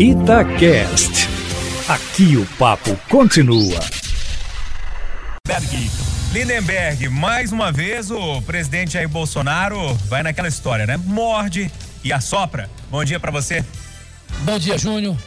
[0.00, 1.28] Itacast.
[1.86, 3.78] Aqui o papo continua.
[5.46, 5.90] Berg.
[6.32, 10.96] Lindenberg, mais uma vez o presidente Jair Bolsonaro vai naquela história, né?
[10.96, 11.70] Morde
[12.02, 12.70] e assopra.
[12.90, 13.62] Bom dia para você.
[14.38, 15.18] Bom dia, Júnior.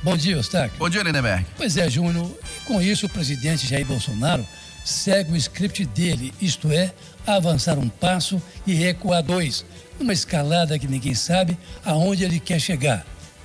[0.00, 0.78] Bom dia, Eustáquio.
[0.78, 1.44] Bom dia, Lindenberg.
[1.56, 2.30] Pois é, Júnior.
[2.56, 4.46] E com isso, o presidente Jair Bolsonaro
[4.84, 6.92] segue o script dele, isto é,
[7.26, 9.66] avançar um passo e recuar dois,
[9.98, 13.04] numa escalada que ninguém sabe aonde ele quer chegar.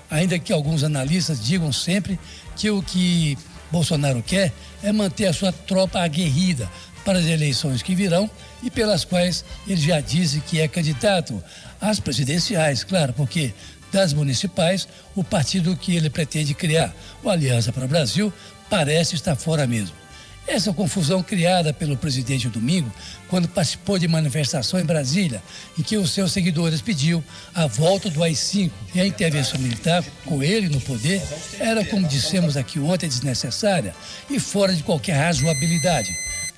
[0.10, 2.20] Ainda que alguns analistas digam sempre
[2.56, 3.38] que o que
[3.72, 4.52] Bolsonaro quer
[4.82, 6.70] é manter a sua tropa aguerrida
[7.06, 8.30] para as eleições que virão
[8.62, 11.42] e pelas quais ele já disse que é candidato
[11.80, 13.54] às presidenciais, claro, porque
[13.92, 18.32] das municipais, o partido que ele pretende criar, o Aliança para o Brasil,
[18.70, 19.96] parece estar fora mesmo.
[20.50, 22.92] Essa confusão criada pelo presidente domingo,
[23.28, 25.44] quando participou de manifestação em Brasília,
[25.78, 30.42] em que os seus seguidores pediu a volta do AI-5 e a intervenção militar com
[30.42, 31.22] ele no poder,
[31.60, 33.94] era, como dissemos aqui ontem, desnecessária
[34.28, 36.10] e fora de qualquer razoabilidade.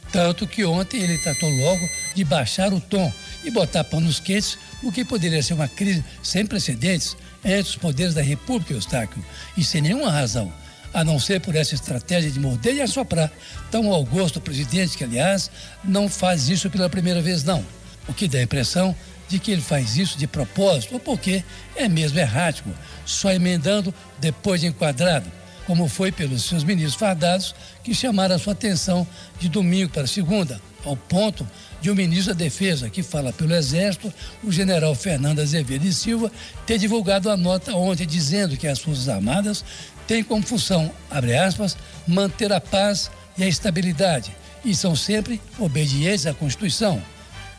[0.10, 1.86] Tanto que ontem ele tratou logo
[2.16, 3.12] de baixar o tom
[3.44, 8.14] e botar panos quentes, o que poderia ser uma crise sem precedentes entre os poderes
[8.14, 9.24] da República, Eustáquio,
[9.58, 10.52] e sem nenhuma razão
[10.94, 13.32] a não ser por essa estratégia de morder e assoprar.
[13.70, 15.50] Tão ao gosto do presidente, que, aliás,
[15.84, 17.66] não faz isso pela primeira vez, não.
[18.08, 18.96] O que dá a impressão
[19.30, 21.44] de que ele faz isso de propósito ou porque
[21.76, 22.70] é mesmo errático,
[23.06, 25.32] só emendando depois de enquadrado,
[25.72, 29.08] como foi pelos seus ministros fardados que chamaram a sua atenção
[29.40, 31.48] de domingo para segunda, ao ponto
[31.80, 34.14] de o um ministro da Defesa, que fala pelo Exército,
[34.44, 36.30] o general Fernando Azevedo e Silva,
[36.66, 39.64] ter divulgado a nota ontem dizendo que as Forças Armadas
[40.06, 44.36] têm como função, abre aspas, manter a paz e a estabilidade
[44.66, 47.02] e são sempre obedientes à Constituição.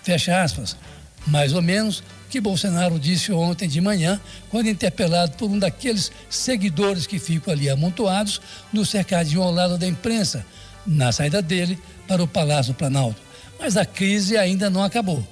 [0.02, 0.76] Fecha aspas.
[1.26, 4.20] Mais ou menos que Bolsonaro disse ontem de manhã,
[4.50, 8.40] quando interpelado por um daqueles seguidores que ficam ali amontoados
[8.72, 10.44] no cercadinho ao lado da imprensa,
[10.86, 13.20] na saída dele para o Palácio Planalto.
[13.60, 15.26] Mas a crise ainda não acabou.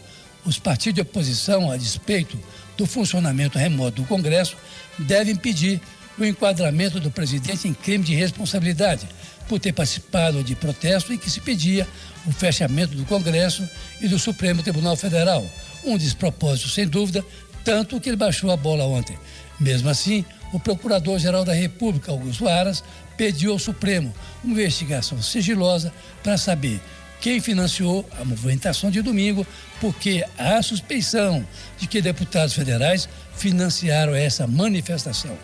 [0.45, 2.39] Os partidos de oposição, a despeito
[2.77, 4.57] do funcionamento remoto do Congresso,
[4.99, 5.81] devem pedir
[6.23, 9.09] o enquadramento do presidente em crime de responsabilidade
[9.49, 11.87] por ter participado de protesto em que se pedia
[12.27, 13.69] o fechamento do Congresso
[14.01, 15.45] e do Supremo Tribunal Federal.
[15.85, 17.25] Um despropósito, sem dúvida,
[17.65, 19.19] tanto que ele baixou a bola ontem.
[19.59, 22.83] Mesmo assim, o Procurador-Geral da República, Augusto Aras,
[23.17, 25.93] pediu ao Supremo uma investigação sigilosa
[26.23, 26.81] para saber
[27.21, 29.47] quem financiou a movimentação de domingo,
[29.81, 31.47] porque há suspeição
[31.79, 35.37] de que deputados federais financiaram essa manifestação.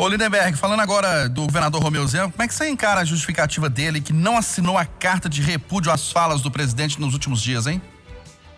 [0.00, 3.68] Ô Lindenberg, falando agora do governador Romeu Zema, como é que você encara a justificativa
[3.68, 7.66] dele que não assinou a carta de repúdio às falas do presidente nos últimos dias,
[7.66, 7.82] hein?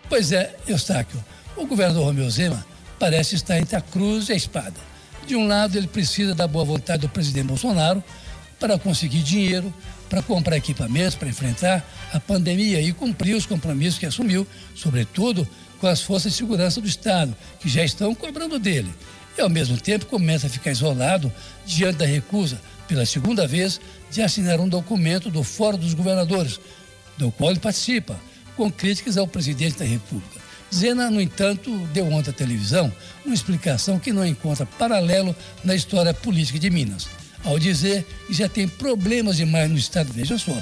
[0.07, 1.21] Pois é, Eustáquio,
[1.57, 2.65] o governador Romeu Zema
[2.97, 4.79] parece estar entre a cruz e a espada.
[5.27, 8.01] De um lado, ele precisa da boa vontade do presidente Bolsonaro
[8.57, 9.73] para conseguir dinheiro,
[10.09, 11.83] para comprar equipamentos para enfrentar
[12.13, 15.45] a pandemia e cumprir os compromissos que assumiu, sobretudo
[15.81, 18.95] com as forças de segurança do Estado, que já estão cobrando dele.
[19.37, 21.31] E, ao mesmo tempo, começa a ficar isolado
[21.65, 23.79] diante da recusa, pela segunda vez,
[24.11, 26.59] de assinar um documento do Fórum dos Governadores,
[27.17, 28.19] do qual ele participa,
[28.55, 30.41] com críticas ao presidente da República.
[30.73, 32.91] Zena, no entanto, deu ontem à televisão
[33.25, 37.07] uma explicação que não encontra paralelo na história política de Minas
[37.43, 40.55] ao dizer que já tem problemas demais no Estado, veja só,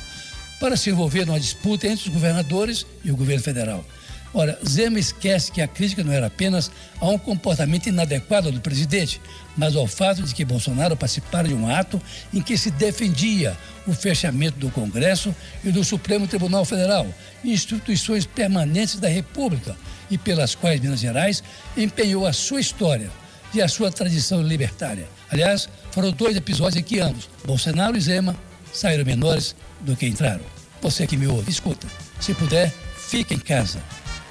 [0.59, 3.85] para se envolver numa disputa entre os governadores e o governo federal.
[4.34, 9.22] Ora, Zema esquece que a crítica não era apenas a um comportamento inadequado do presidente,
[9.58, 12.02] mas ao fato de que Bolsonaro participara de um ato
[12.34, 17.06] em que se defendia o fechamento do Congresso e do Supremo Tribunal Federal,
[17.44, 19.75] instituições permanentes da República,
[20.09, 21.42] e pelas quais Minas Gerais
[21.75, 23.09] empenhou a sua história
[23.53, 25.08] e a sua tradição libertária.
[25.30, 28.36] Aliás, foram dois episódios em que ambos, Bolsonaro e Zema,
[28.74, 30.44] saíram menores do que entraram.
[30.81, 31.88] Você que me ouve, escuta.
[32.19, 33.80] Se puder, fique em casa.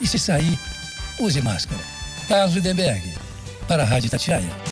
[0.00, 0.58] E se sair,
[1.18, 1.80] use máscara.
[2.28, 3.02] Carlos Lindenberg,
[3.68, 4.60] para a Rádio Tatiaia.